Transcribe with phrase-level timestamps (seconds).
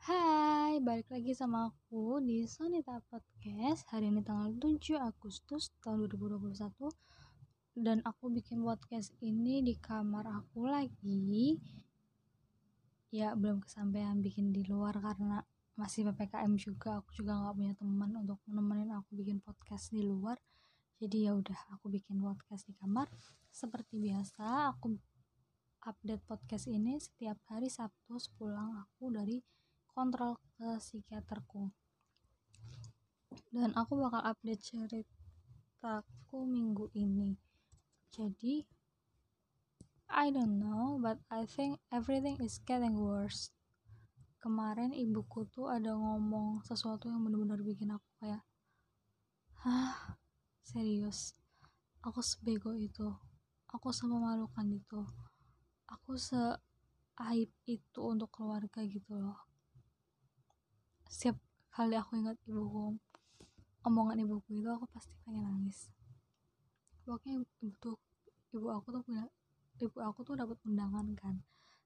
[0.00, 3.84] Hai, balik lagi sama aku di Sonita Podcast.
[3.92, 6.56] Hari ini tanggal 7 Agustus tahun 2021
[7.76, 11.60] Dan aku bikin podcast ini di kamar aku lagi.
[13.12, 15.44] Ya belum kesampaian bikin di luar karena
[15.76, 17.04] masih PPKM juga.
[17.04, 20.40] Aku juga nggak punya teman untuk nemenin aku bikin podcast di luar.
[20.96, 23.04] Jadi ya udah aku bikin podcast di kamar.
[23.52, 24.96] Seperti biasa aku
[25.84, 29.59] update podcast ini setiap hari Sabtu sepulang aku dari
[30.00, 31.68] kontrol ke psikiaterku.
[33.52, 37.36] Dan aku bakal update ceritaku minggu ini.
[38.08, 38.64] Jadi
[40.08, 43.52] I don't know but I think everything is getting worse.
[44.40, 48.40] Kemarin ibuku tuh ada ngomong sesuatu yang benar-benar bikin aku kayak
[49.60, 50.16] hah
[50.64, 51.36] serius?
[52.00, 53.04] Aku sebego itu.
[53.68, 55.04] Aku sememalukan itu.
[55.92, 56.40] Aku se
[57.20, 59.49] aib itu untuk keluarga gitu loh
[61.70, 62.98] kali aku ingat ibuku
[63.86, 65.88] omongan ibuku itu aku pasti pengen nangis.
[67.06, 67.96] Pokoknya ibu tuh
[68.52, 69.24] ibu aku tuh punya
[69.80, 71.40] ibu aku tuh dapat undangan kan.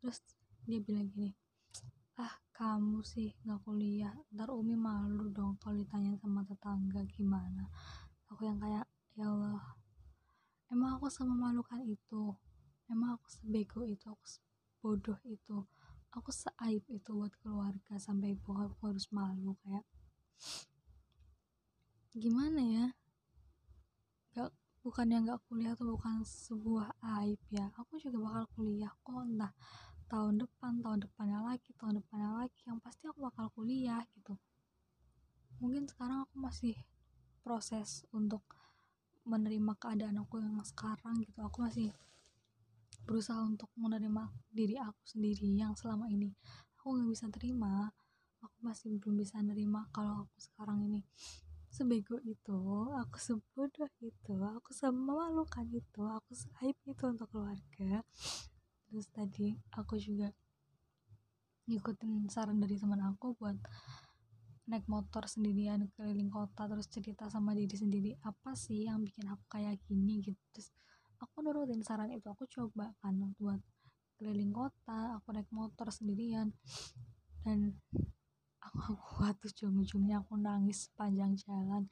[0.00, 0.18] Terus
[0.66, 1.30] dia bilang gini
[2.16, 7.68] ah kamu sih nggak kuliah ntar umi malu dong kalau ditanya sama tetangga gimana.
[8.32, 9.76] Aku yang kayak ya Allah
[10.72, 12.34] emang aku sama malukan itu
[12.90, 14.24] emang aku sebego itu aku
[14.80, 15.62] bodoh itu
[16.16, 19.84] aku seaib itu buat keluarga sampai ibu aku harus malu kayak
[22.16, 22.86] gimana ya?
[24.32, 24.50] Gak
[24.80, 27.68] bukan yang gak kuliah tuh bukan sebuah aib ya.
[27.76, 29.52] Aku juga bakal kuliah kok entah
[30.08, 32.60] tahun depan tahun depannya lagi tahun depannya lagi.
[32.64, 34.34] Yang pasti aku bakal kuliah gitu.
[35.60, 36.76] Mungkin sekarang aku masih
[37.44, 38.40] proses untuk
[39.28, 41.44] menerima keadaan aku yang sekarang gitu.
[41.44, 41.92] Aku masih
[43.06, 46.34] berusaha untuk menerima diri aku sendiri yang selama ini.
[46.76, 47.94] Aku nggak bisa terima
[48.46, 51.02] aku masih belum bisa nerima kalau aku sekarang ini.
[51.66, 52.56] Sebego itu
[52.94, 58.00] aku sebodoh itu aku sememalukan itu aku seaib itu untuk keluarga.
[58.86, 60.30] Terus tadi aku juga
[61.66, 63.58] ngikutin saran dari teman aku buat
[64.66, 69.44] naik motor sendirian keliling kota terus cerita sama diri sendiri apa sih yang bikin aku
[69.50, 70.22] kayak gini?
[70.22, 70.38] Gitu.
[70.54, 70.70] Terus
[71.22, 73.60] aku nurutin saran itu aku coba kan buat
[74.16, 76.52] keliling kota aku naik motor sendirian.
[77.44, 77.76] Dan
[78.60, 81.86] aku kuat ujung-ujungnya aku nangis sepanjang jalan.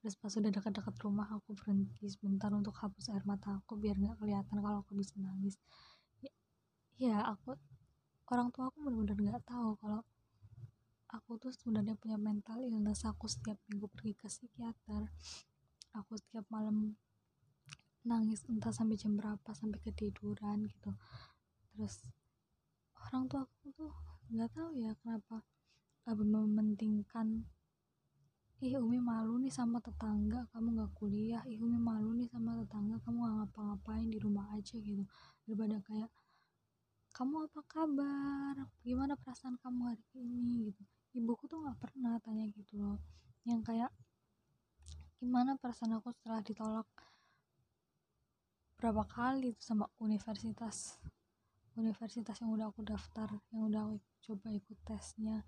[0.00, 4.16] Terus pas udah dekat-dekat rumah aku berhenti sebentar untuk hapus air mata aku biar nggak
[4.16, 5.60] kelihatan kalau aku bisa nangis.
[6.24, 6.32] Ya,
[6.96, 7.56] ya aku
[8.32, 10.00] orang tua aku benar-benar nggak tahu kalau
[11.10, 13.04] aku tuh sebenarnya punya mental illness.
[13.04, 15.10] Aku setiap minggu pergi ke psikiater
[15.94, 16.94] aku setiap malam
[18.04, 20.90] nangis entah sampai jam berapa sampai ketiduran gitu.
[21.72, 22.00] Terus
[22.96, 23.92] orang tua aku tuh
[24.30, 25.42] nggak tahu ya kenapa
[26.08, 27.44] lebih mementingkan
[28.60, 31.40] ih Umi malu nih sama tetangga kamu nggak kuliah.
[31.48, 35.04] Ih Umi malu nih sama tetangga kamu nggak ngapa-ngapain di rumah aja gitu.
[35.48, 36.10] Daripada kayak
[37.16, 38.54] kamu apa kabar?
[38.84, 40.68] Gimana perasaan kamu hari ini?
[40.68, 40.82] Gitu.
[41.16, 43.00] Ibuku tuh nggak pernah tanya gitu loh.
[43.48, 43.90] Yang kayak
[45.16, 46.88] gimana perasaan aku setelah ditolak
[48.80, 50.96] berapa kali tuh sama universitas.
[51.76, 55.44] Universitas yang udah aku daftar yang udah aku coba ikut tesnya.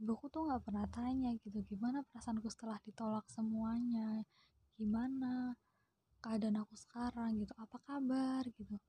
[0.00, 4.24] Ibuku tuh nggak pernah tanya gitu gimana perasaanku setelah ditolak semuanya?
[4.80, 5.52] Gimana
[6.24, 7.36] keadaan aku sekarang?
[7.36, 8.42] Gitu apa kabar?
[8.48, 8.80] Gitu.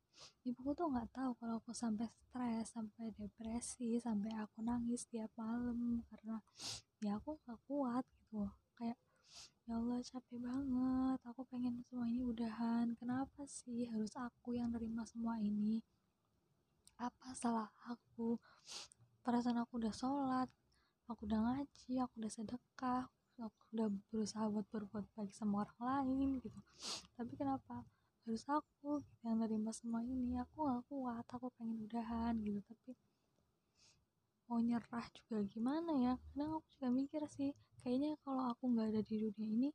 [0.47, 5.99] Ibuku tuh nggak tahu kalau aku sampai stres sampai depresi sampai aku nangis tiap malam
[6.07, 6.39] karena
[7.03, 8.47] ya aku gak kuat gitu.
[8.79, 8.97] Kayak
[9.65, 11.64] ya Allah capek banget aku pengen
[13.47, 15.81] sih harus aku yang nerima semua ini?
[16.99, 18.37] Apa salah aku?
[19.25, 20.49] Perasaan aku udah sholat
[21.05, 23.05] aku udah ngaji aku udah sedekah
[23.37, 26.59] aku udah berusaha buat berbuat baik sama orang lain gitu.
[27.19, 27.83] Tapi kenapa
[28.25, 30.39] harus aku yang nerima semua ini?
[30.39, 32.63] Aku gak kuat aku pengen udahan gitu.
[32.63, 32.91] Tapi
[34.47, 36.13] mau nyerah juga gimana ya?
[36.31, 37.51] Kadang aku juga mikir sih
[37.83, 39.69] kayaknya kalau aku nggak ada di dunia ini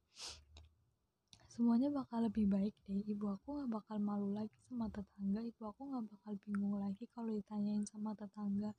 [1.50, 3.02] semuanya bakal lebih baik deh.
[3.10, 5.42] Ibu aku nggak bakal malu lagi sama tetangga.
[5.42, 8.70] Ibu aku nggak bakal bingung lagi kalau ditanyain sama tetangga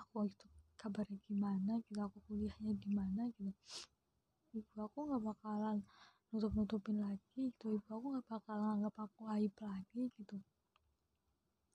[0.00, 0.46] aku itu
[0.80, 3.52] kabarnya gimana gitu aku kuliahnya di mana gitu.
[4.56, 5.84] Ibu aku nggak bakalan
[6.32, 7.76] nutup nutupin lagi gitu.
[7.76, 10.36] Ibu aku nggak bakal nganggap aku aib lagi gitu.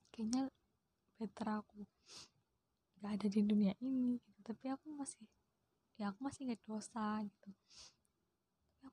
[0.10, 0.50] Kayaknya
[1.22, 1.86] better aku
[3.02, 4.40] gak ada di dunia ini gitu.
[4.42, 5.30] Tapi aku masih
[6.02, 7.54] ya aku masih nggak dosa gitu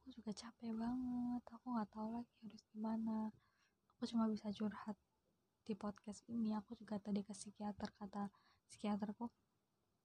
[0.08, 3.28] aku juga capek banget aku nggak tahu lagi harus gimana.
[3.92, 4.96] Aku cuma bisa curhat
[5.68, 6.56] di podcast ini.
[6.56, 8.32] Aku juga tadi ke psikiater kata
[8.72, 9.28] psikiaterku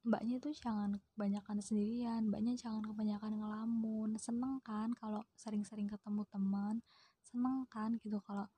[0.04, 4.20] mbaknya tuh jangan kebanyakan sendirian mbaknya jangan kebanyakan ngelamun.
[4.20, 6.84] Seneng kan kalau sering-sering ketemu teman
[7.24, 8.52] seneng kan gitu kalau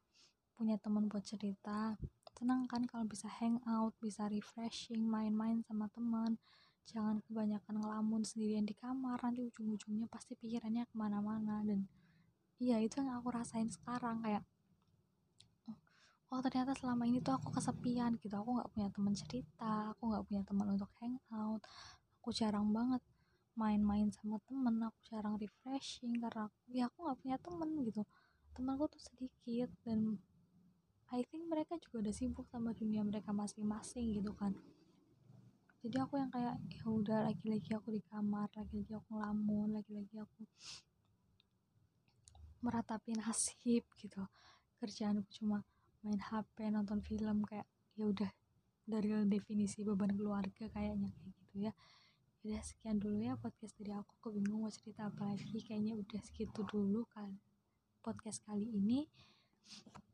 [0.57, 1.93] punya teman buat cerita.
[2.33, 6.41] Seneng kan kalau bisa hangout bisa refreshing main-main sama teman
[6.85, 11.89] jangan kebanyakan ngelamun sendirian di kamar nanti ujung-ujungnya pasti pikirannya ke mana-mana dan
[12.61, 14.45] iya itu yang aku rasain sekarang kayak
[16.33, 18.33] oh ternyata selama ini tuh aku kesepian gitu.
[18.35, 21.61] Aku nggak punya teman cerita aku nggak punya teman untuk hangout
[22.19, 23.01] aku jarang banget
[23.55, 28.01] main-main sama temen aku jarang refreshing karena aku, ya aku nggak punya temen gitu.
[28.55, 30.17] Temanku tuh sedikit dan
[31.13, 34.57] I think mereka juga udah sibuk sama dunia mereka masing-masing gitu kan
[35.85, 40.41] jadi aku yang kayak ya udah lagi-lagi aku di kamar lagi-lagi aku ngelamun lagi-lagi aku
[42.65, 44.25] meratapi nasib gitu.
[44.81, 45.61] Kerjaanku cuma
[46.01, 48.31] main HP nonton film kayak ya udah
[48.81, 51.71] dari definisi beban keluarga kayaknya kayak gitu ya.
[52.41, 54.09] Udah sekian dulu ya podcast dari aku.
[54.17, 55.61] Aku bingung mau cerita apa lagi.
[55.61, 57.37] Kayaknya udah segitu dulu kan
[58.01, 59.05] podcast kali ini.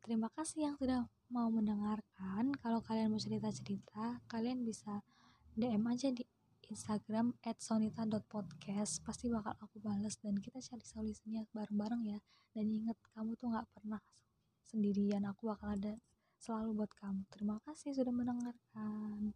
[0.03, 2.51] Terima kasih yang sudah mau mendengarkan.
[2.59, 4.99] Kalau kalian mau cerita-cerita kalian bisa
[5.51, 6.23] DM aja di
[6.71, 12.19] Instagram @sonita.podcast pasti bakal aku balas dan kita cari solusinya bareng-bareng ya.
[12.55, 13.99] Dan inget kamu tuh nggak pernah
[14.63, 15.27] sendirian.
[15.27, 15.99] Aku bakal ada
[16.39, 17.27] selalu buat kamu.
[17.27, 19.35] Terima kasih sudah mendengarkan